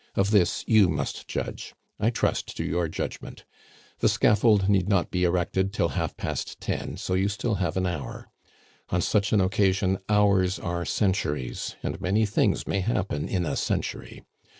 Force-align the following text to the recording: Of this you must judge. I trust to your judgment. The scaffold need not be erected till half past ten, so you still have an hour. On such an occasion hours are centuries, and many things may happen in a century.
Of 0.15 0.31
this 0.31 0.63
you 0.65 0.89
must 0.89 1.27
judge. 1.27 1.75
I 1.99 2.09
trust 2.09 2.57
to 2.57 2.63
your 2.63 2.87
judgment. 2.87 3.45
The 3.99 4.09
scaffold 4.09 4.67
need 4.67 4.89
not 4.89 5.11
be 5.11 5.25
erected 5.25 5.71
till 5.73 5.89
half 5.89 6.17
past 6.17 6.59
ten, 6.59 6.97
so 6.97 7.13
you 7.13 7.29
still 7.29 7.53
have 7.61 7.77
an 7.77 7.85
hour. 7.85 8.27
On 8.89 8.99
such 8.99 9.31
an 9.31 9.39
occasion 9.41 9.99
hours 10.09 10.57
are 10.57 10.85
centuries, 10.85 11.75
and 11.83 12.01
many 12.01 12.25
things 12.25 12.65
may 12.65 12.79
happen 12.79 13.29
in 13.29 13.45
a 13.45 13.55
century. 13.55 14.23